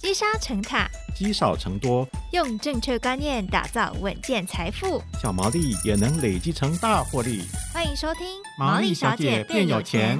[0.00, 7.42] 积沙成塔，积少成多，用正确观念打造稳健财富，小毛利也能累积成大获利。
[7.74, 8.24] 欢迎收听
[8.56, 10.16] 《毛利小姐变有钱》。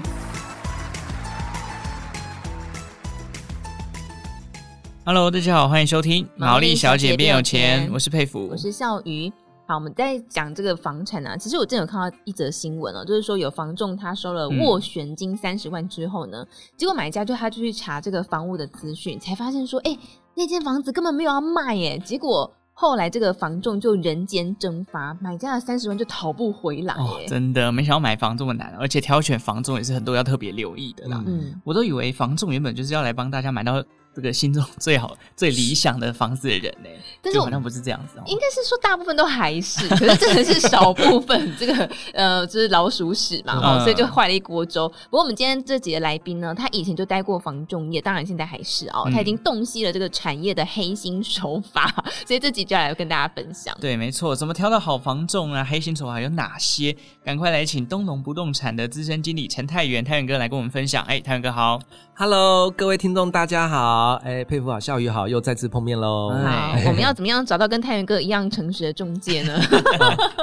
[5.05, 9.33] Hello，大家好，欢迎收听《毛利小姐变有钱》，我是佩服，我是笑鱼。
[9.69, 16.49] 好，我们在讲这个房产啊，其实我真的有看到一则新闻哦，就是说有房仲他收了斡旋金三十万之后呢，嗯、
[16.79, 19.99] 结果买家就他就去查这个房屋的资讯，才发现说，哎、欸，
[20.35, 21.99] 那间房子根本没有要卖耶。
[21.99, 27.01] 结果后来这个房仲就人间蒸发，买家的三十万就讨不回来耶。
[27.01, 31.23] 哦，真的，没想到买房这么难，而且挑选房仲也是很多要特别留意的啦。
[31.27, 33.85] 嗯，我都以为房仲原本就是要来帮大家买到。
[34.21, 36.89] 这个心中最好、最理想的房子的人呢？
[37.23, 38.23] 但是好像不是这样子哦。
[38.27, 41.57] 应该是说大部分都还是， 可是真的是少部分。
[41.59, 44.89] 这个呃，就是老鼠屎嘛，嗯、所以就坏了一锅粥。
[44.89, 53.77] 不过我们今天这几个来宾呢，他以前就待过房仲业，当然现在还是哦，他已经洞悉了这个产业的黑心手法，嗯、 所以这集就要来跟大家分享。
[53.81, 55.65] 对，没错，怎么挑到好房仲啊？
[55.65, 56.97] 黑心手法有哪些？
[57.25, 61.05] 赶快来请东农不动产的资深经理陈泰元，泰元哥来跟我们分享。
[61.05, 61.79] 哎，泰元哥好
[62.17, 64.08] ，Hello，各位听众大家好。
[64.17, 66.31] 哎，佩服好，笑宇好，又再次碰面喽。
[66.31, 69.61] 好，我们要怎么样找到跟太原哥一样诚实的中介呢？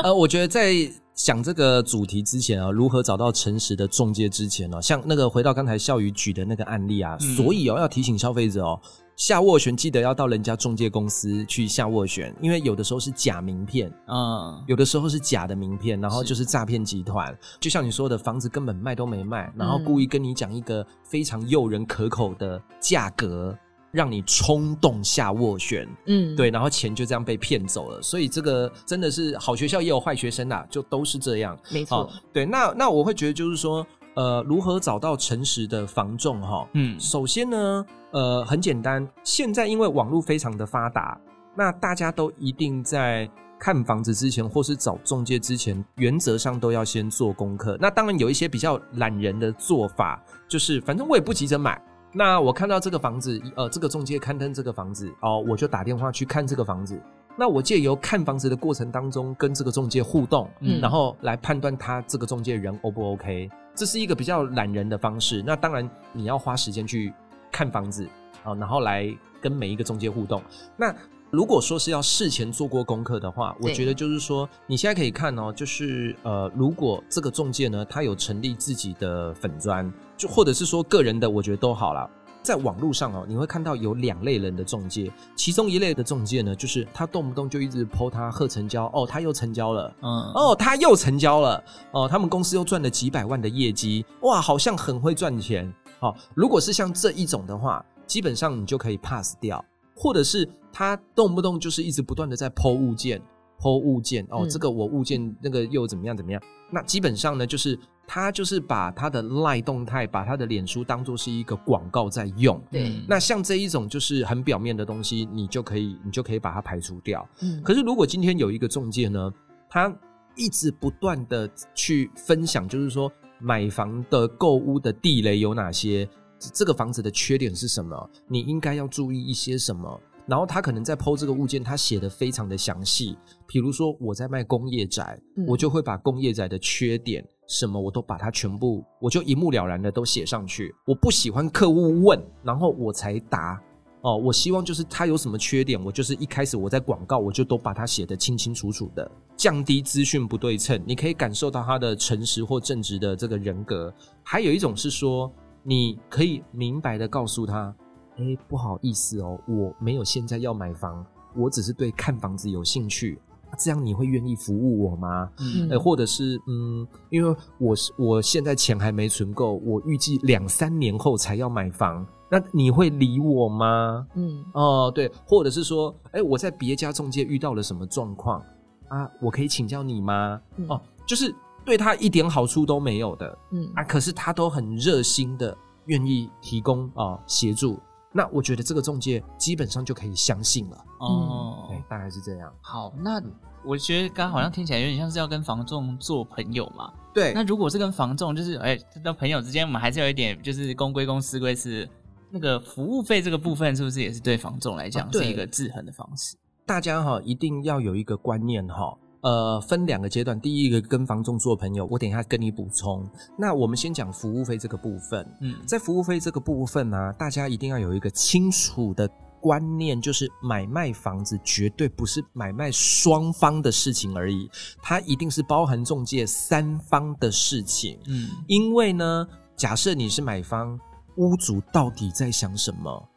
[0.04, 0.74] 呃， 我觉得在
[1.14, 8.80] 想这个主题之前啊，如何找到诚实的中介之前呢，像那个回到刚才笑宇举的那个案例啊，嗯、所以哦，要提醒消费者哦。
[9.16, 17.34] 下斡旋记得要到人家中介公司去下斡旋，因为有的时候是假名片，嗯，有的时候是假的名片，然后就是诈骗集团。
[17.60, 23.58] 就像你说的，房子根本卖都没卖，然后故意跟你讲一个非常诱人可口的价格，
[23.92, 28.02] 让你冲动下斡旋，嗯，对，然后钱就这样被骗走了。
[28.02, 32.12] 所以这个真的是好学校也有坏学生啊，就都是这样，没错。
[32.34, 33.86] 对，那那我会觉得就是说。
[34.16, 36.42] 呃，如何找到诚实的房仲？
[36.42, 41.20] 哈，嗯，首先呢，呃，很简单，现在因为网络非常的发达，
[41.56, 47.78] 那大家都一定在看房子之前，或是找中介之前，原则上都要先做功课。
[47.80, 51.82] 那当然有一些比较懒人的做法，就是反正我也不急着买，
[52.14, 56.98] 那我看到这个房子，呃，这个中介刊登这个房子，哦，我就打电话去看这个房子。
[57.38, 63.50] 那我借由看房子的过程当中，跟这个中介互动，嗯，然后来判断他这个中介人 O 不 OK。
[63.76, 67.14] 这是一个比较懒人的方式，那当然你要花时间去
[67.52, 68.08] 看房子
[68.44, 70.42] 啊，然后来跟每一个中介互动。
[70.78, 70.96] 那
[71.30, 82.10] 如果说是要事前做过功课的话，我觉得就是说你现在可以看哦，就是呃，如果这个中介呢，他有成立自己的粉砖，就或者是说个人的，我觉得都好了。
[82.46, 95.74] 在网络上哦，你会看到有两类人的中介，其中一类的中介呢，就是他动不动就一直 po 他贺成交哦，他又成交了，嗯，哦，他又成交了，哦，他们公司又赚了几百万的业绩，哇，好像很会赚钱。
[96.00, 103.20] 好，哦，如果是像这一种的话，基本上你就可以 pass 掉，或者是他动不动就是一直不断的在 po 物件
[103.60, 106.40] ，po 物件，哦，嗯，这个我物件那个又怎么样怎么样，
[106.72, 107.78] 那基本上呢就是。
[108.08, 112.62] 他就是把他的 LINE 动态，把他的脸书当做是一个广告在用。
[112.72, 117.28] 对，那像这一种就是很表面的东西，你就可以，你就可以把它排除掉。
[117.42, 119.32] 嗯，可是如果今天有一个中介呢，
[119.70, 119.94] 他
[120.36, 126.08] 一直不断的去分享，就是说买房的购物的地雷有哪些，
[126.54, 130.00] 这个房子的缺点是什么，你应该要注意一些什么。
[130.28, 133.16] 然后他可能在 po 这个物件，他写的非常的详细。
[133.46, 140.74] 比如说我在卖工业宅，嗯、我就会把工业宅的缺点什么，我都把它全部，我就一目了然的都写上去。
[140.86, 143.62] 我不喜欢客户问，然后我才答。
[144.02, 150.80] 哦，我希望就是他有什么缺点，我就是一开始我在广告，我就都把它写得清清楚楚的，降低资讯不对称。
[150.86, 153.92] 你可以感受到他的诚实或正直的这个人格。
[154.22, 155.32] 还有一种是说，
[155.64, 157.76] 你可以明白的告诉他。
[158.18, 161.04] 哎，不好意思哦，我没有现在要买房，
[161.36, 163.20] 我只是对看房子有兴趣。
[163.56, 165.30] 这样你会愿意服务我吗？
[165.40, 174.06] 嗯，呃，或者是嗯，因为我是我现在钱还没存够，我预计两三年后才要买房，那你会理我吗？
[174.16, 178.44] 嗯，哦，对，或者是说，哎，我在别家中介遇到了什么状况
[178.90, 179.10] 啊？
[179.22, 180.40] 我可以请教你吗？
[180.58, 187.80] 嗯，哦，就是对他一点好处都没有的，嗯啊，可是他都很热心的愿意提供啊协助。
[188.18, 192.50] 那我觉得这个中介基本上就可以相信了哦，对，大概是这样。
[192.62, 193.22] 好，那
[193.62, 196.94] 我觉得刚刚好像听起来有点像是要跟房仲做朋友嘛。
[197.14, 201.86] 对，那如果是跟房仲，就是哎，那朋友之间，我们还是有一点就是公归公，私归私。
[202.32, 206.38] 那个服务费这个部分，是不是也是对房仲来讲是一个制衡的方式？
[206.66, 208.98] 大家哈一定要有一个观念哈。
[209.26, 210.40] 呃，分两个阶段。
[210.40, 213.04] 第一个跟房仲做朋友，我等一下跟你补充。
[213.36, 215.28] 那我们先讲服务费这个部分。
[215.42, 219.10] 嗯，在服务费这个部分呢、啊，大家一定要有一个清楚的
[219.42, 224.48] 观念就是买卖房子绝对不是买卖双方的事情而已，
[224.80, 227.98] 它一定是包含中介三方的事情。
[228.06, 230.80] 嗯，因为呢，假设你是买方，
[231.18, 233.10] 屋主到底在想什么？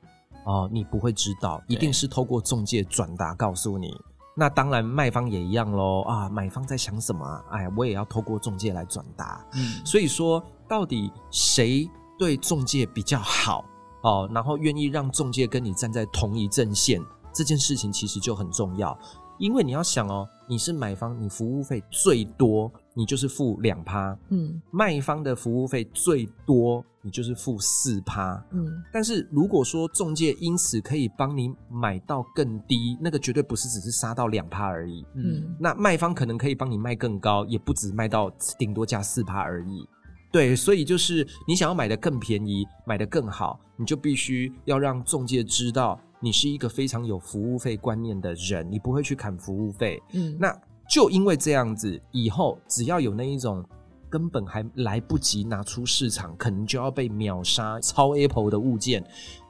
[0.47, 3.95] 哦，你不会知道，一定是透过中介转达告诉你。
[4.39, 6.03] 那当然，卖方也一样喽。
[6.03, 7.45] 啊，买方在想什么啊？
[7.51, 9.45] 哎，我也要透过中介来转达。
[9.55, 13.65] 嗯，所以说，到底谁对中介比较好？
[14.05, 17.03] 哦，然后愿意让中介跟你站在同一阵线，
[17.33, 18.97] 这件事情其实就很重要。
[19.39, 24.19] 因为你要想哦，你是买方，你服务费最多，你就是付两趴。
[24.31, 28.45] 嗯，卖方的服务费最多，你就是付四趴。
[28.51, 35.07] 嗯，但是如果说中介因此可以帮你买到更低，那个绝对不是只是杀到两趴而已。
[35.15, 38.29] 嗯，那卖方可能可以帮你卖更高，也不止卖到
[38.59, 39.89] 顶多加四趴而已。
[40.33, 50.03] 对，所以就是你想要买的更便宜，买的更好，你就必须要让中介知道你是一个非常有服务费观念的人，你不会去砍服务费。
[50.13, 50.55] 嗯，那
[50.89, 53.63] 就因为这样子，以后只要有那一种
[54.11, 59.05] 根本还来不及拿出市场，可能就要被秒杀、超 Apple 的物件，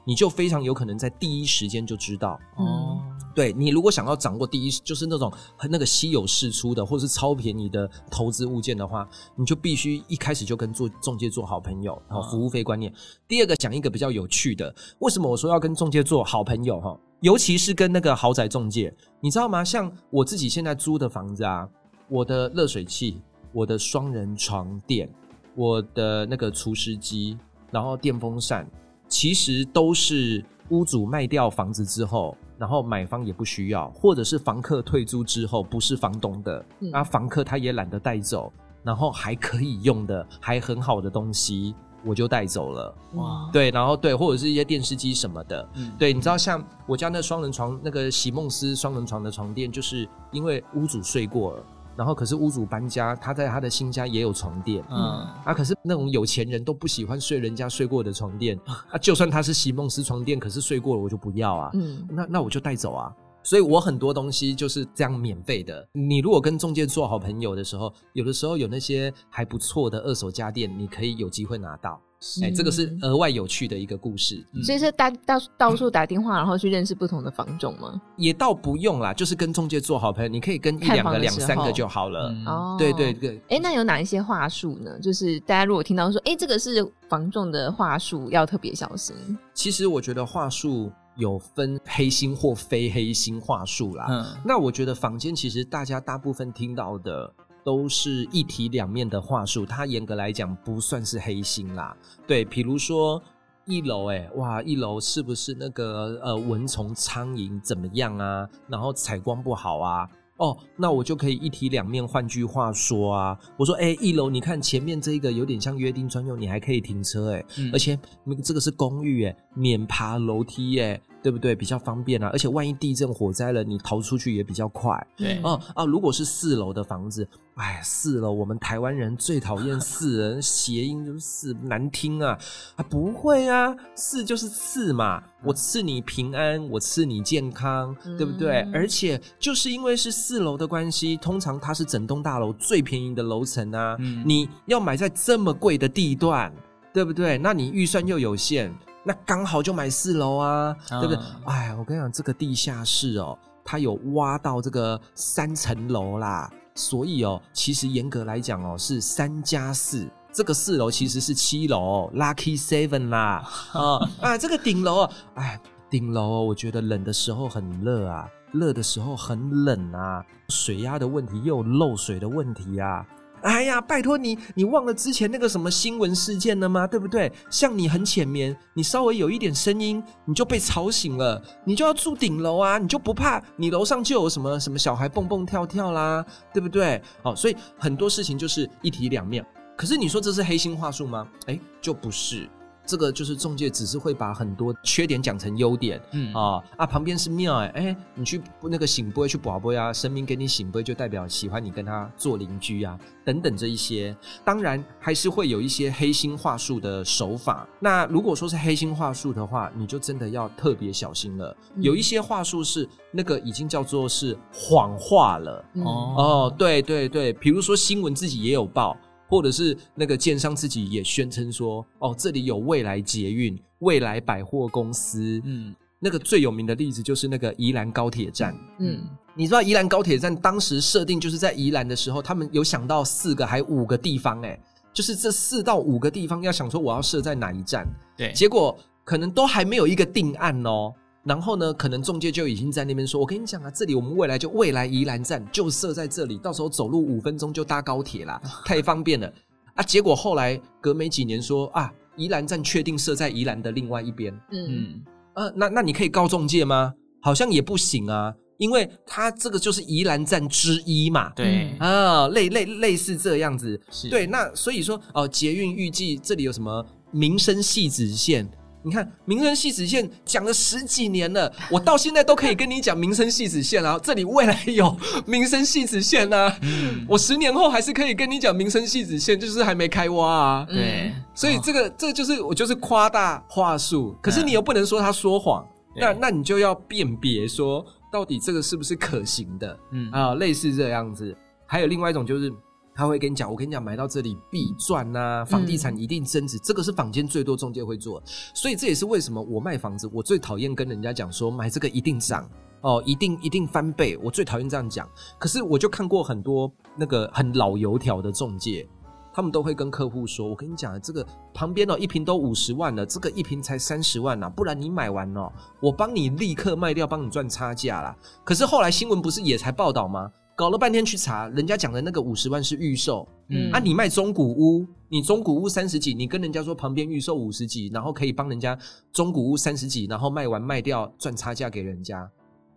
[0.05, 2.39] 你就非常有可能在第一时间就知道。
[2.57, 3.01] 哦。
[3.35, 12.91] 对，你如果想要掌握第一，就是那种很那个稀有事出的，或者是超便宜的投资物件的话，你就必须一开始就跟做中介做好朋友，然后服务费观念。
[13.29, 16.99] 第二个讲一个比较有趣的，为什么我说要跟中介做好朋友哈？
[17.21, 19.63] 尤其是跟那个豪宅中介，你知道吗？
[19.63, 21.69] 像我自己现在租的房子啊，
[22.09, 23.21] 我的热水器、
[23.51, 25.09] 我的双人床垫、
[25.55, 27.37] 我的那个除湿机，
[27.71, 28.67] 然后电风扇，
[29.07, 32.35] 其实都是屋主卖掉房子之后。
[32.59, 38.51] 然后买方也不需要，或者是房客退租之后不是房东的，那、嗯、房客他也懒得带走，
[38.83, 41.73] 然后还可以用的，还很好的东西，
[42.03, 42.93] 我就带走了。
[43.13, 51.63] 哇，对，然后对，或者是一些电视机什么的，嗯、对，你知道像我家那双人床，那个席梦思双人床的床垫，就是因为屋主睡过了。
[51.95, 54.83] 然后，可是屋主搬家，他在他的新家也有床垫。
[54.89, 54.97] 嗯
[55.43, 58.57] 啊，可是那种有钱人都不喜欢睡人家睡过的床垫。
[58.89, 61.71] 啊，就算他是席梦思床垫，可是睡过了我就不要啊。
[61.73, 63.13] 嗯，那那我就带走啊。
[63.41, 65.87] 所以我很多东西就是这样免费的。
[65.93, 71.99] 你如果跟中介做好朋友的时候，有的时候有那些还不错的二手家电，你可以有机会拿到。
[72.41, 78.01] 哎、欸，这个是额外有趣的一个故事，嗯、所以是到到到处打电话，然后去认识不同的房种吗？
[78.17, 82.27] 也倒不用啦，就是跟中介做好朋友，你可以跟一两个、两三个就好了。
[82.45, 83.37] 哦、嗯，对对对。
[83.47, 84.99] 哎、欸，那有哪一些话术呢？
[84.99, 89.15] 就是大家如果听到说，哎、欸，这个是房仲的话术，要特别小心。
[89.53, 94.07] 其实我觉得话术有分黑心或非黑心话术啦。
[94.09, 97.33] 嗯，那我觉得房间其实大家大部分听到的。
[97.63, 101.95] 都是一体两面的话术，它严格来讲不算是黑心啦。
[102.27, 103.21] 对，比如说
[103.65, 108.47] 一楼，哎，哇，一楼是不是那个呃蚊虫苍蝇怎么样啊？
[108.67, 110.09] 然后采光不好啊？
[110.37, 112.07] 哦，那我就可以一体两面。
[112.07, 120.99] 换句话说啊，我说，哎，一楼你看前面这个有点像约定专用，你还可以停车，哎、嗯，而且那个这个是公寓，哎，免爬楼梯，哎。
[121.21, 121.55] 对不对？
[121.55, 125.05] 比较方便啊，而且万一地震火灾了，你逃出去也比较快。
[125.17, 132.37] 对，哦啊，如果是四楼的房子，哎，四楼我们台湾人最讨厌 四人谐音就是四难听啊
[132.77, 138.61] 啊，不会啊，四就是四嘛，我赐你平安，我赐你健康，嗯、对不对？
[138.73, 146.49] 而且就是因为是四楼的关系，通常它是整栋大楼最便宜的楼层啊，嗯、你要买在这么贵的地段，
[146.93, 147.37] 对不对？
[147.37, 148.73] 那你预算又有限。
[149.03, 151.17] 那刚好就买四楼啊，对不对？
[151.45, 163.43] 哎，我跟你讲，这个地下室哦，它有挖到这个三层楼啦，所以哦，其实严格来讲哦，是三加四，这个四楼其实是七楼，Lucky Seven 啦。
[163.71, 173.05] 啊 啊，这个顶楼，哎，顶楼，我觉得冷的时候很热啊，热的时候很冷啊，水压的问题又有漏水的问题啊。
[173.41, 176.85] 哎呀，拜托你，你忘了之前那个什么新闻事件了吗？
[176.85, 177.31] 对不对？
[177.49, 187.01] 像你很浅眠，你稍微有一点声音，你就被吵醒了，你就要住顶楼啊，你就不怕你楼上就有什么什么小孩蹦蹦跳跳啦，对不对？
[187.23, 189.45] 哦，所以很多事情就是一体两面。
[189.77, 191.27] 可是你说这是黑心话术吗？
[191.47, 192.49] 哎，就不是。
[192.89, 207.69] 这个就是中介，只是会把很多缺点讲成优点，嗯啊啊，旁边是庙哎哎，你去那个圣杯去跋杯啊，神明给你醒杯就代表喜欢你跟他做邻居啊，等等这一些，当然还是会有一些黑心话术的手法。
[207.79, 211.55] 那如果说是黑心话术的话，你就真的要特别小心了。
[211.75, 218.97] 嗯、有一些话术是那个已经叫做是谎话了，嗯、哦，对对对，比如说新闻自己也有报。
[219.29, 228.55] 或者是那个建商自己也宣称说，哦，这里有未来捷运、未来百货公司，嗯，那个最有名的例子就是那个宜兰高铁站。
[228.79, 228.99] 嗯，
[229.35, 234.59] 你知道宜兰高铁站当时设定就是在宜兰的时候，他们有想到四个还五个地方，哎，
[234.91, 237.87] 就是这四到五个地方要想说我要设在哪一站。
[238.17, 240.91] 对，结果可能都还没有一个定案哦。
[241.29, 249.31] 然后呢，可能中介就已经在那边说：“我跟你讲啊，这里我们未来就未来宜兰站就设在这里，到时候走路五分钟就搭高铁啦， 太方便了
[249.75, 254.33] 啊！”结果后来隔没几年说啊，宜兰站确定设在宜兰的另外一边。
[254.51, 255.03] 嗯，
[255.35, 256.91] 呃，那那你可以告中介吗？
[257.21, 261.29] 好像也不行啊，因为它这个就是宜兰站之一嘛。
[261.35, 263.79] 对啊，类类类似这样子。
[263.91, 268.49] 是对，那所以说哦，捷运预计这里有什么民生汐止线？
[268.81, 274.95] 你看民生系子线讲了十几年了， 我到现在都可以跟你讲民生系子线啊，这里未来有
[275.25, 280.67] 民生系子线啊，嗯、我十年后还是可以跟你讲民生系子线，就是还没开挖啊。
[280.69, 290.09] 对，所以这个、哦、这个就是我就是夸大话术，可是你又不能说他说谎，嗯、那那你就要辨别说到底这个是不是可行的，嗯。
[290.11, 291.35] 啊，类似这样子。
[291.65, 292.51] 还有另外一种就是。
[292.99, 298.21] 他会跟你讲，我跟你讲，买到这里必赚呐、啊，房地产一定增值，嗯、这个是坊间最多中介会做，
[298.53, 302.45] 所以这也是为什么我卖房子，我最讨厌跟人家讲说买这个一定涨
[302.81, 305.07] 哦，一定一定翻倍，我最讨厌这样讲。
[305.37, 308.85] 可是我就看过很多那个很老油条的中介，
[309.33, 318.13] 他们都会跟客户说，我跟你讲，这个旁边哦一瓶都五十万了，这个一瓶才三十万呐、啊，不然你买完哦，我帮你立刻卖掉，帮你赚差价啦。
[318.43, 320.29] 可是后来新闻不是也才报道吗？
[320.59, 328.77] 搞了半天去查，人家讲的那个五十万是预售，嗯，啊，你卖中古屋，你中古屋三十几，你跟人家说旁边预售五十几，然后可以帮人家
[329.13, 332.29] 中古屋三十几，然后卖完卖掉赚差价给人家，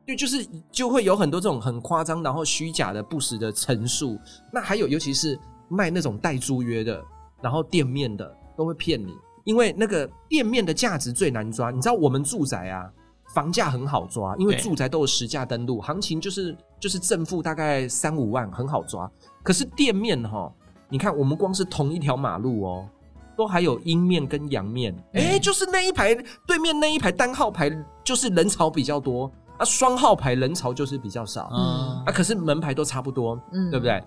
[0.06, 4.16] 对，就是就会有很多这种很夸张，然后虚假的不实的陈述。
[4.52, 5.36] 那还有，尤其是
[5.68, 7.04] 卖那种带租约的，
[7.42, 9.12] 然后店面的都会骗你，
[9.42, 11.72] 因为那个店面的价值最难抓。
[11.72, 12.88] 你知道我们住宅啊。
[13.34, 19.08] 房价很好抓，因为住宅都有实价登录，行情就是就是正负大概三五万，很好抓。
[19.40, 20.52] 可是店面哈，
[20.88, 22.88] 你看我们光是同一条马路哦，
[23.36, 26.12] 都还有阴面跟阳面，哎，就是那一排
[26.44, 27.70] 对面那一排单号牌
[28.02, 34.02] 就是人潮比较多，啊，双号牌人潮就是比较少，嗯，啊，可是门牌都差不多，嗯，对不对？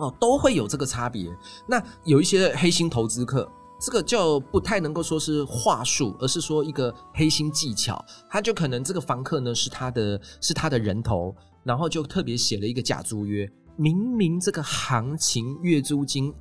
[0.00, 1.30] 哦，都会有这个差别。
[1.68, 3.48] 那有一些黑心投资客。
[3.80, 8.04] 这个就不太能够说是话术，而是说一个黑心技巧。
[8.28, 11.32] 他就可能这个房客呢是他的，是他的人头，
[11.68, 13.46] 然后就特别写了一个假租约，
[13.76, 16.32] 明明这个行情月租金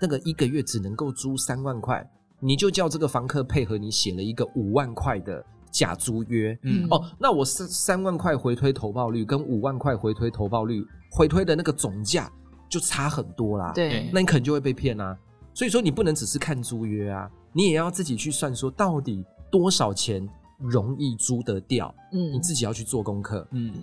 [0.00, 2.08] 那个一个月只能够租三万块，
[2.38, 6.56] 你就叫这个房客配合你写了一个五万块的假租约。
[6.62, 12.30] 嗯，哦，那我三三万块回推投报率跟五万块回推投报率回推的那个总价
[12.68, 13.72] 就差很多啦。
[13.74, 15.18] 对，那你可能就会被骗啊。
[15.52, 20.24] 所以说，你不能只是看租约啊，你也要自己去算，说到底多少钱
[20.56, 21.92] 容易租得掉。
[22.12, 23.44] 嗯，你自己要去做功课。
[23.50, 23.74] 嗯，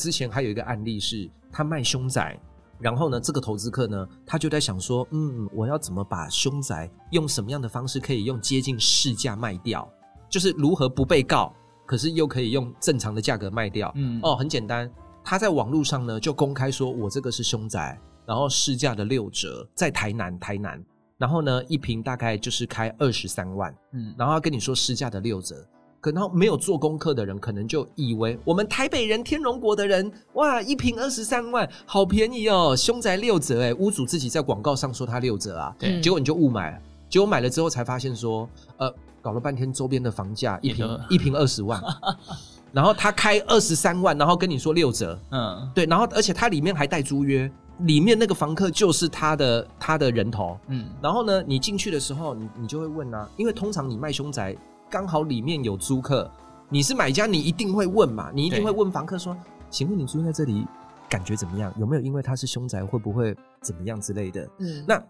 [0.00, 2.40] 之前还有一个案例是，他卖凶宅，
[2.78, 9.86] 然后呢，这个投资客呢，他就在想说，嗯，我要怎么把凶宅用什么样的方式可以用接近市价卖掉？
[10.30, 11.54] 就是如何不被告，
[11.84, 13.92] 可是又可以用正常的价格卖掉。
[13.94, 14.90] 嗯，哦，很简单，
[15.22, 20.82] 他在网络上呢就公开说，我这个是凶宅，然后市价的六折，在台南，台南。
[21.18, 25.62] 然后呢，一瓶大概就是开二十三万，嗯，然后他跟你说市价的六折，
[26.00, 36.78] 可能没有做功课的人可能就以为我们台北人天龙国的人，哇，一坪二十三万，好便宜哦，凶宅六折哎，屋主自己在广告上说他六折啊，对，结果你就误买了，
[37.08, 41.82] 结果买了之后才发现说，呃，搞了半天周边的房价一坪一坪二十万，
[42.72, 47.50] 然后他开二十三万，然后跟你说六折，嗯，对，然后而且他里面还带租约。
[47.84, 54.54] 里面那个房客就是他的他的人头，嗯，然后呢，你进去的时候，你你就会问啊，因为通常你卖凶宅，
[54.90, 56.28] 刚好里面有租客，
[56.68, 59.36] 你是买家，你一定会问嘛，你一定会问房客说，
[59.70, 60.66] 请问你租在这里
[61.08, 61.72] 感觉怎么样？
[61.78, 64.48] 有没有因为他是凶宅会不会怎么样之类的？
[64.58, 65.02] 嗯，那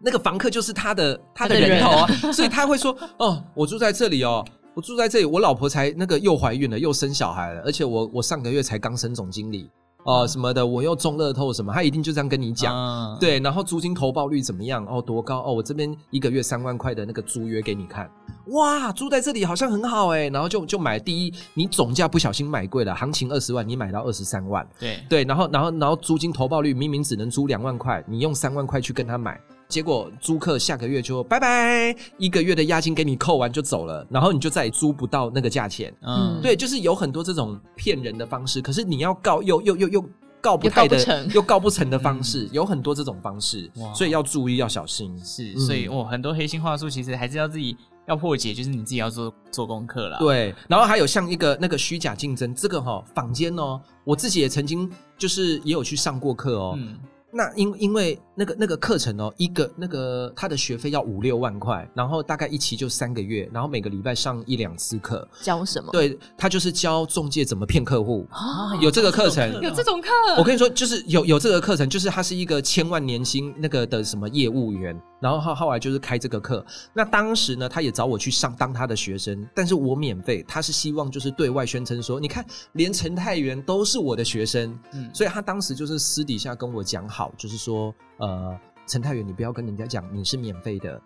[0.00, 4.44] 那个房客就是他的他的人头啊， 所以他会说，哦，我住在这里哦，
[4.74, 9.70] 我住在这里，我老婆才那个又怀孕了，又生小孩了，而且我我上个月才刚升总经理。
[10.06, 14.86] 哦，什么的，我又中乐透什么，他一定就这样跟你讲，啊、对，然后租金投报率怎么样？
[14.86, 15.42] 哦，多高？
[15.42, 18.08] 哦，我这边一个月三万块的那个租约给你看，
[18.52, 29.40] 哇，住在这里好像很好哎，然后就就买第一，你总价不小心买贵了，行情二十万，你买到二十三万，对对，然后然后然后租金投报率明明只能租两万块，你用三万块去跟他买。
[29.68, 35.92] 结果租客下个月就拜拜，一个月的押金给你扣完就走了，然后你就再也租不到那个价钱。
[36.02, 40.04] 嗯，对，就是有很多这种骗人的方式，可是你要告又又又又
[40.40, 45.18] 告不太的，又告不成，又告不成的方式，嗯、有很多这种方式，所以要注意要小心。
[45.24, 50.18] 是，所以哦，很多黑心话术其实还是要自己要破解，就是你自己要做做功课了。
[50.20, 56.74] 对，然后还有像一个那个虚假竞争，这个哈、哦、坊间哦，我自己也曾经就是也有去上过课哦。
[56.78, 56.96] 嗯
[57.36, 65.28] 那因因为那个那个课程哦，一个那个他的学费要五六万块，然后大概一期就三个月，然后每个礼拜上一两次课。
[65.42, 65.92] 教什么？
[65.92, 68.26] 对，他就是教中介怎么骗客户。
[68.30, 70.08] 啊，有这个课程，有这种课。
[70.38, 76.64] 我跟你说，就是有有这个课程，就是他是一个千万年薪那个的什么业务员，然后后后来就是开这个课。
[76.92, 80.40] 那当时呢，他也找我去上当他的学生，但是我免费。
[80.46, 87.32] 他是希望就是对外宣称说，你看连陈太元都是我的学生，嗯，所以他当时就是私底下跟我讲好。
[87.36, 88.56] 就是说，呃，
[88.86, 91.02] 陈太元，你不要跟人家讲你是免费的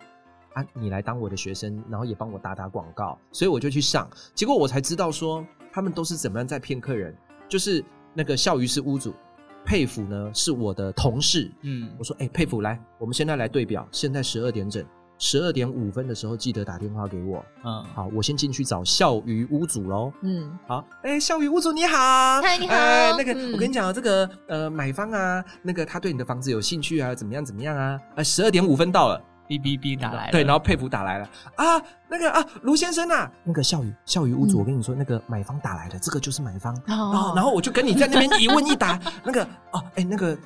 [0.52, 7.16] 啊，你来当我的学生，然后也帮我打打广告，所以我就去上，结果我才知道说他们都是怎么样在骗客人。
[7.48, 9.14] 就是那个笑鱼是屋主，
[9.64, 14.84] 佩服呢是我的同事，嗯，我说，哎、欸，佩服，来，我们现在来对表，现在十二点整。
[15.22, 17.44] 十二点五分的时候，记得打电话给我。
[17.62, 20.10] 嗯，好，我先进去找笑鱼屋主喽。
[20.22, 22.74] 嗯，好，哎、欸，笑鱼屋主你好，嗨，你好。
[22.74, 28.00] 呃、那个，嗯、我跟你讲啊，这个呃，买方啊，那个他对你的房子有兴趣啊，怎么样怎么样啊？
[28.16, 29.22] 呃，十二点五分到了。
[29.59, 39.42] 哔哔哔打来了，对，然后佩服打来了啊，那个啊，卢先生啊，那个笑语笑语屋主，我跟你说，那个买方打来了，这个就是买方然后，然后我就跟你在那边一问一答， 那个
[39.73, 40.37] 哦，哎，那个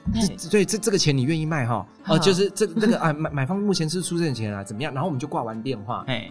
[0.50, 1.86] 对，这这个钱你愿意卖哈？
[2.06, 4.94] 哦，就是这那个啊，买买方目前是出这点钱啊，怎么样？
[4.94, 6.30] 然后我们就挂完电话，哎。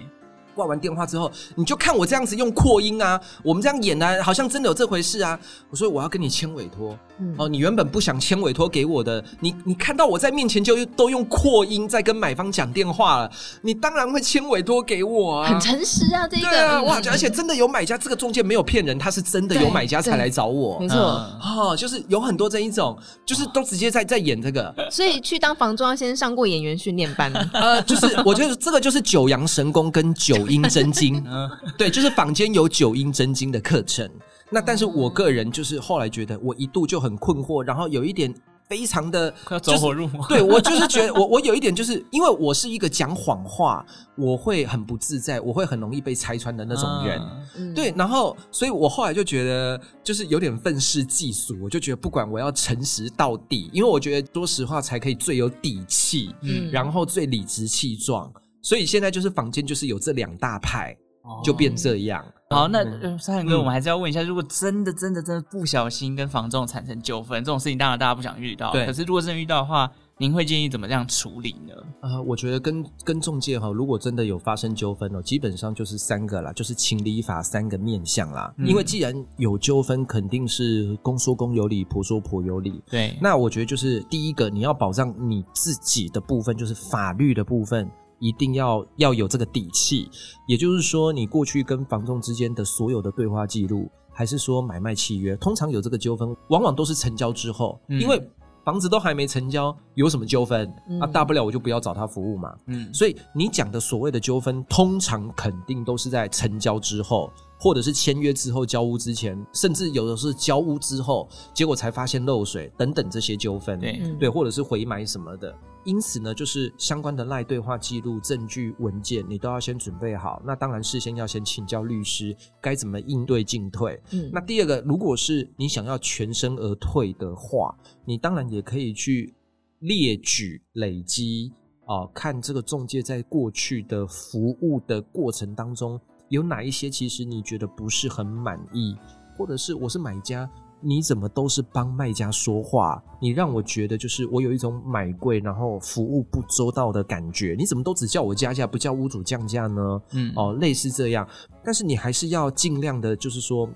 [0.55, 5.39] 挂完电话之后，你就看我这样子用扩音啊，我们这样演啊，好像真的有这回事啊。
[5.71, 30.33] 我说我要跟你签委托，嗯、哦，你原本不想签委托给我的，你你看到我在面前就都用扩音在跟买方讲电话了，你当然会签委托给我啊，很诚实啊，这个，对啊，哇，而且真的有买家，这个中介没有骗人，他是真的有买家才来找我，没错，哦，就是有很多这一种，就是都直接在在演这个，所以去当房仲要先上过演员训练班， 呃，就是我觉得这个就是九阳神功跟九。
[30.33, 31.23] 九阴真经，
[31.77, 34.09] 对，就是坊间有九阴真经的课程。
[34.53, 38.31] 那但是我个人就是后来觉得，我一度就很困惑，然后有一点
[38.69, 40.25] 非常的快要走火入魔。
[40.27, 43.85] 对，我就是觉得，我我有一点就是因为我是一个讲谎话，
[44.15, 47.73] 我会很不自在，我会很容易被拆穿的那种人。
[47.73, 58.31] 对，然后所以我后来就觉得就是有点愤世嫉俗，我就觉得不管我要诚实到底，因为我觉得说实话才可以最有底气，嗯，然后最理直气壮。
[58.61, 60.95] 所以现在就是坊间就是有这两大派，
[61.43, 62.23] 就变这样。
[62.23, 62.83] 哦、好，那
[63.17, 68.71] 沙坦哥，我们还是要问一下，如果真的、真的、真的不小心跟房仲产生纠纷，这种事情当然大家不想遇到。
[68.71, 68.85] 对。
[68.85, 71.73] 可是如果真的遇到的话，您会建议怎么这样处理呢？
[72.01, 78.53] 呃，我觉得跟跟中介哈，如果真的有发生纠纷哦，基本上就是三个啦，就是情理法三个面向啦。
[78.57, 82.81] 嗯、因为既然有纠纷，肯定是公说公有理，婆说婆有理。
[82.89, 83.17] 对。
[83.19, 87.89] 那我觉得就是第一个，你要保障你自己的部分，就是法律的部分。
[88.23, 90.09] 一定要要有这个底气，
[90.47, 98.25] 也就是说，你过去跟房仲之间的所有的对话记录，还是说买卖契约，通常有这个纠纷，往往都是成交之后，嗯、因为
[98.63, 100.73] 房子都还没成交，有什么纠纷？
[100.87, 102.55] 嗯、啊，大不了我就不要找他服务嘛。
[102.67, 113.77] 嗯，所以你讲的所谓的纠纷，通常肯定都是在成交之后，或者是签约之后交屋之前，甚至有的是交屋之后，结果才发现漏水等等这些纠纷。
[113.81, 115.53] 对，对，或者是回买什么的。
[115.85, 120.41] 因此呢，就是相关的赖对话记录、证据文件，你都要先准备好。
[120.45, 124.01] 那当然，事先要先请教律师该怎么应对进退。
[124.11, 129.33] 嗯，那第二个，如果是你想要全身而退的话，你当然也可以去
[129.79, 131.51] 列举累积
[131.85, 138.95] 啊，看这个中介在过去的服务的过程当中，有哪一些其实你觉得不是很满意，
[139.37, 140.49] 或者是我是买家。
[140.83, 143.01] 你怎么都是帮卖家说话？
[143.21, 147.55] 你让我觉得就是我有一种买贵然后服务不周到的感觉。
[147.57, 150.01] 你怎么都只叫我加价，不叫屋主降价呢？
[150.11, 151.27] 嗯，哦，类似这样。
[151.63, 153.69] 但是你还是要尽量的，就是说，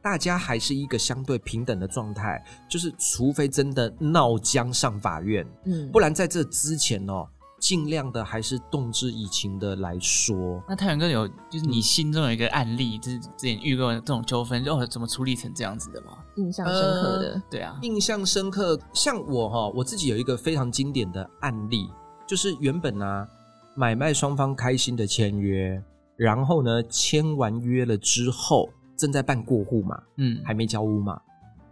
[0.00, 2.42] 大家还是一个相对平等的状态。
[2.68, 7.28] 就是除非真的闹僵上法院，嗯，不然在这之前哦。
[7.66, 10.62] 尽量的还是动之以情的来说。
[10.68, 16.16] 那泰元哥有就是你心中有一个案例，就是之前遇过这种纠纷，就怎么处理成这样子的吗？
[16.36, 18.78] 印象深刻的，呃、对啊，印象深刻。
[18.92, 21.90] 像我哈，我自己有一个非常经典的案例，
[22.24, 23.26] 就是原本呢、啊、
[23.74, 25.82] 买卖双方开心的签约，
[26.14, 31.20] 然后呢签完约了之后，正在办过户嘛，嗯，还没交屋嘛，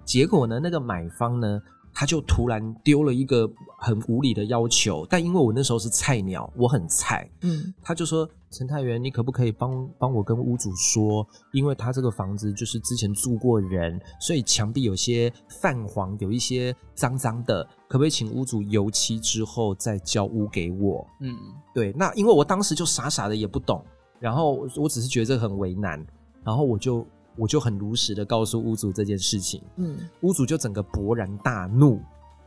[0.04, 1.62] 结果呢那个买方呢。
[1.94, 21.06] 他就突然丢了一个很无理的要求，但因为我那时候是菜鸟，我很菜，嗯，他就说陈太元，你可不可以帮帮我跟屋主说，因为他这个房子就是之前住过人，所以墙壁有些泛黄，有一些脏脏的，可不可以请屋主油漆之后再交屋给我？
[21.20, 21.34] 嗯，
[21.72, 23.84] 对，那因为我当时就傻傻的也不懂。
[24.20, 26.02] 然后我只是觉得这很为难，
[26.42, 32.00] 然后我就我就很如实的告诉屋主这件事情，嗯，屋主就整个勃然大怒，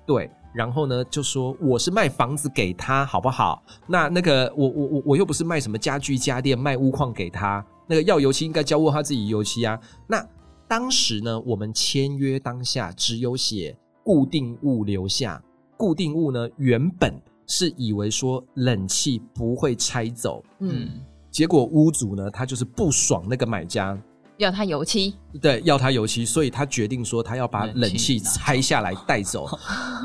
[0.05, 3.61] 对，然后呢就说我是卖房子给他好不好？
[3.87, 9.79] 那那个我我我我又不是卖什么家具家电，卖屋况给他，那个要油漆应该交过他自己油漆啊。
[10.07, 10.25] 那
[10.67, 15.41] 当时呢，我们签约当下只有写固定物留下，
[15.75, 17.13] 固定物呢原本
[17.45, 20.89] 是以为说冷气不会拆走，嗯。
[21.29, 23.95] 结果屋主呢，他就是不爽那个买家
[24.37, 29.47] 要他油漆，对，要他油漆，所以他决定说他要把冷气拆下来带走。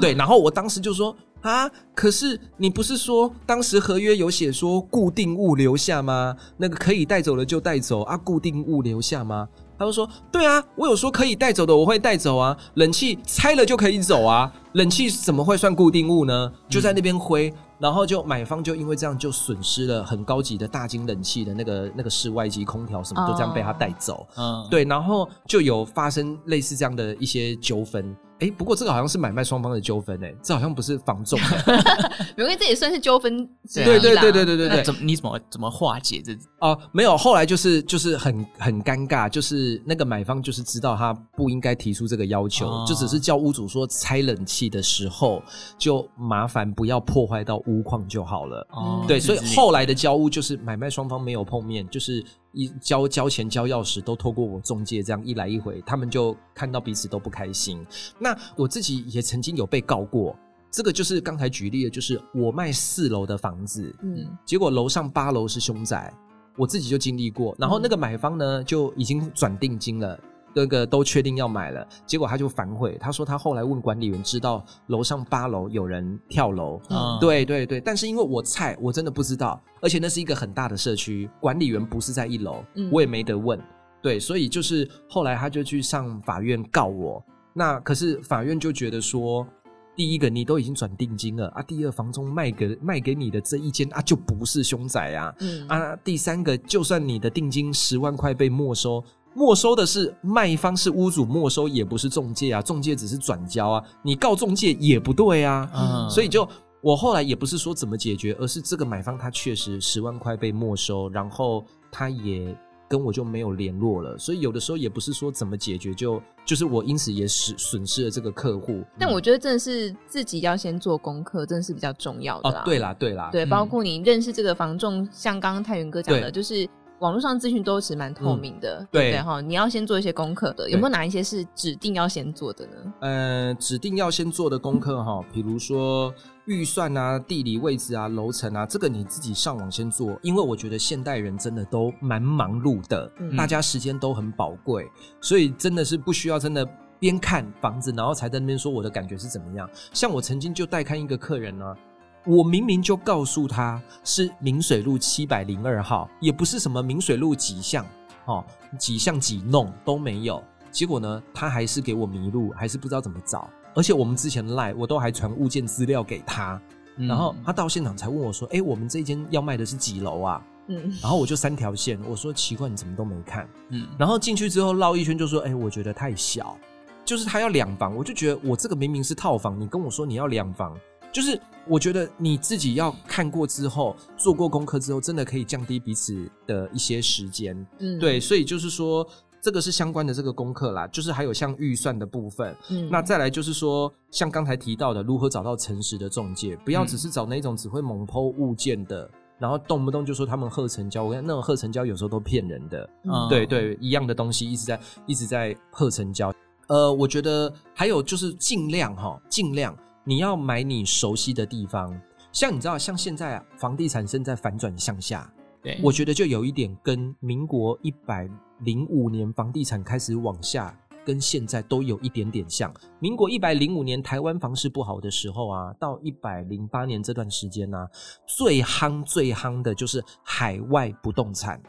[0.00, 6.34] 对，然后我当时就说啊，可是你不是说当时合约有写说固定物留下吗？
[6.56, 9.48] 那个可以带走的就带走啊，固定物留下吗？
[9.78, 16.52] 他就说对啊，我有说可以带走的我会带走啊，冷气拆了就可以走啊，冷气怎么会算固定物呢？
[16.68, 17.48] 就在那边挥。
[17.50, 28.16] 嗯然后就买方就因为这样就损失了很高级的大金冷气的那个那个室外机空调什么都这样被他带走，嗯，对，然后就有发生类似这样的一些纠纷。
[28.42, 31.38] 哎，不过这个好像是买卖双方的纠纷哎，这好像不是房仲，
[32.36, 33.48] 因为这也算是纠纷。
[33.72, 36.36] 对对对对对对对，怎么你怎么怎么化解这？
[36.58, 45.40] 哦，没有，后来就是就是很很尴尬，就是那个买方就是知道他不应该提出这个要求，哦、就只是叫屋主说拆冷气的时候
[45.78, 48.66] 就麻烦不要破坏到屋况就好了。
[48.72, 52.24] 哦，对，所以后来的交屋就是买卖双方没有碰面，就是。
[52.52, 57.84] 一交交钱交钥匙都透过我中介，这样一来一回，他们就看到彼此都不开心。
[58.18, 60.36] 那我自己也曾经有被告过，
[60.70, 66.12] 这个就是刚才举例的，就是我卖四楼的房子，嗯，结果楼上八楼是凶宅，
[66.56, 67.54] 我自己就经历过。
[67.58, 70.18] 然后那个买方呢，就已经转定金了。
[70.54, 72.96] 哥哥都确定要买了，结果他就反悔。
[73.00, 76.80] 他说他后来问管理员，知道楼上八楼有人跳楼。
[76.90, 83.58] 嗯，对对对，但是因为我菜，我真的不知道，而且那是一个很大的社区，管理员不是在一楼，我也没得问。
[84.02, 87.24] 对，所以就是后来他就去上法院告我。
[87.54, 89.46] 那可是法院就觉得说，
[89.94, 99.02] 第一个你都已经转定金了啊，第二房东卖给卖给你的这一间啊就不是凶宅啊，嗯啊，第三个就算你的定金十万块被没收。
[99.34, 106.46] 没收的是卖方是屋主，没收也不是中介啊，中介只是转交啊，你告中介也不对啊，嗯，所以就
[106.80, 112.54] 我后来也不是说怎么解决，而是这个买方他确实十万块被没收，然后他也
[112.88, 113.52] 跟我就没有。
[113.52, 118.82] 联络了，所以有的时候也不是说怎么解决就就是我因此也损损失了这个客户。
[118.98, 122.60] 但我觉得真的是自己要先做功课，真的是比较重要的啦。
[122.60, 126.68] 哦，对啦，对啦，对，包括你认识这个房仲，像刚刚泰源哥讲的，就是。
[127.02, 130.70] 网络上资讯都是蛮透明的，嗯、对哈，你要先做一些功课的。
[130.70, 132.92] 有没有哪一些是指定要先做的呢？
[133.00, 144.88] 呃，指定要先做的功课哈，比如说预算啊、地理位置啊、楼层啊，这个你自己上网先做，因为我觉得现代人真的都蛮忙碌的，嗯、大家时间都很宝贵，
[145.20, 146.64] 所以真的是不需要真的
[147.00, 149.68] 边看房子，然后才在那边说我的感觉是怎么样。
[149.92, 151.76] 像我曾经就带看一个客人呢、啊。
[152.24, 157.84] 我明明就告诉他是明水路七百零二号，也不是什么明水路几巷
[158.26, 158.44] 哦，
[158.78, 160.42] 几巷几弄都没有。
[160.70, 163.48] 结果呢，他还是给我迷路，还是不知道怎么找。
[163.74, 166.60] 而且我们之前赖我都还传物件资料给他，
[166.96, 173.48] 嗯、然后他到现场才问我说：“哎、欸，我们这间要卖的是几楼啊？”嗯，然后我就三条线，我说奇怪，你怎么都没看？
[173.70, 176.56] 嗯，然后进去之后绕一圈就说：“哎、欸，我觉得太小，
[177.04, 180.78] 就是他要两房。”我就觉得我这个明明是套房，你跟我说你要两房。
[181.12, 187.54] 就是我觉得你自己要看过之后，做过功课之后，真的可以降低彼此的一些时间。
[187.78, 189.06] 嗯，对，所以就是说，
[189.40, 190.86] 这个是相关的这个功课啦。
[190.88, 202.90] 就是还有像预算的部分，嗯，那再来就是说，像刚才提到的，如何找到诚实的中介，不要只是找那种只会猛 po 物件的，然后动不动就说他们贺成交，我看那种贺成交有时候都骗人的。
[203.04, 206.32] 嗯，对对，一样的东西一直在一直在贺成交。
[206.68, 209.76] 呃，我觉得还有就是尽量哈，尽量。
[210.04, 211.96] 你要买你熟悉的地方，
[212.32, 218.28] 像你知道，像现在啊，房地产正在反转向下，对，我觉得就有一点跟民国一百
[218.60, 222.74] 零五年房地产开始往下，跟现在都有一点点像。
[222.98, 227.88] 民国一百零五年台湾房市不好的时候啊，到一百零八年这段时间呢，啊，
[228.26, 231.62] 最夯最夯的就是海外不动产。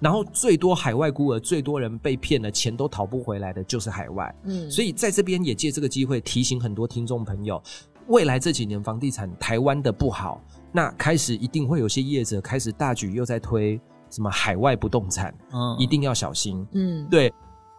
[0.00, 4.34] 然后最多海外孤儿，最多人被骗了，钱都讨不回来的，就是海外。
[4.44, 7.60] 嗯，所以在这边也借这个机会提醒很多听众朋友，
[8.06, 13.80] 未来这几年房地产台湾的不好，那开始一定会有些业者开始大举又在推
[14.10, 16.64] 什么海外不动产，嗯，一定要小心。
[16.72, 17.32] 嗯，对，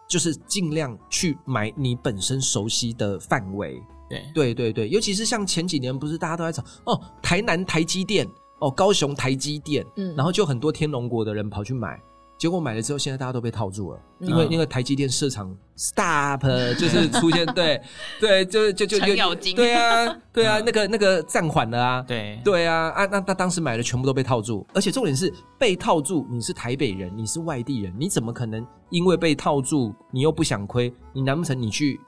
[0.06, 3.82] 就是尽量去买你本身熟悉的范围。
[4.08, 8.28] 对，对对对，尤其是像前几年不是大家都在讲哦，台南台积电。
[8.60, 11.98] 哦，高雄台积电，嗯，然后就很多天龙国的人跑去买。
[12.40, 16.40] 结果买了之后，现在大家都被套住了，因为那个台积电市场 stop，
[16.80, 17.78] 就是出现对
[18.18, 19.14] 对，就就就就
[19.54, 22.40] 对啊对啊，那个那个暂缓了啊，对。
[22.42, 32.00] 对啊啊，那他当时买的全部都被套住，而且重点是被套住，你是台北人，你是外地人，你怎么可能因为被套住，你又不想亏，你难不成你去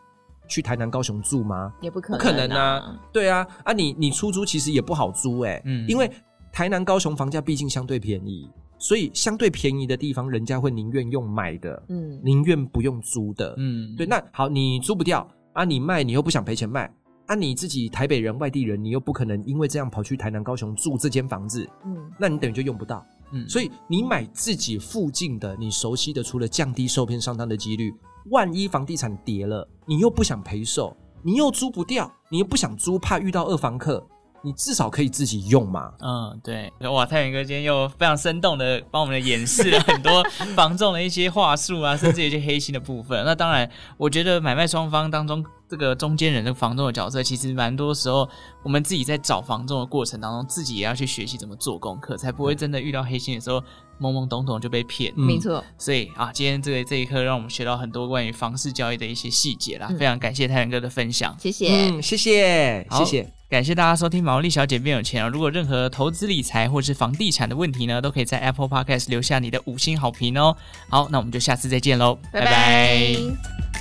[0.49, 1.71] 去台南高雄住吗？
[1.83, 6.11] 也不可能，不可能啊，对啊啊，你你出租其实也不好租哎，嗯，因为
[6.51, 8.49] 台南高雄房价毕竟相对便宜。
[8.83, 14.05] 所以相对便宜的地方，人家会宁愿用买的，嗯，宁愿不用租的，嗯，对。
[14.05, 16.93] 那好，你租不掉啊，你卖，你又不想赔钱卖
[17.27, 23.49] 啊，你自己台北人、外地人，你又不可能因为这样跑去台南、高雄住这间房子，嗯，那你等于就用不到，嗯。
[23.49, 27.95] 所以你买自己附近的、你熟悉的，除了降低受骗上当的几率，
[28.31, 34.05] 万一房地产跌了，你又不想赔售，你又租不掉，你又不想租，怕遇到二房客。
[34.45, 35.93] 你至少可以自己用嘛？
[36.01, 36.73] 嗯，对。
[36.91, 40.23] 哇，太原哥今天又非常生动的帮我们演示了很多
[40.55, 43.25] 防重的一些话术啊， 甚至一些黑心的部分。
[43.25, 48.29] 那当然，我觉得买卖双方当中这个中间人的房仲的角色，其实蛮多时候
[48.63, 53.59] 我们自己在找房仲的过程当中，自己也要去学习怎么做功课，才不会真的遇到黑心的时候
[53.99, 55.15] 懵懵懂懂就被骗。
[55.17, 55.75] 没错、嗯。
[55.79, 59.87] 所以啊，今天这个这一课让我们学到很多关于房市交易的一些细节啦。
[59.89, 63.33] 嗯、非常感谢太阳哥的分享，谢谢，嗯、谢谢，谢谢。
[63.49, 65.31] 感谢大家收听《毛利小姐变有钱》哦。
[65.31, 70.55] 如果任何投资理财或是房地产的问题呢，都可以在 Apple Podcast 留下你的五星好评哦。
[70.91, 72.45] 好，那我们就下次再见喽，拜拜。
[72.45, 73.72] 拜拜。